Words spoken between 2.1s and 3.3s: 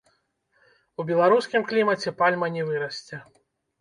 пальма не вырасце.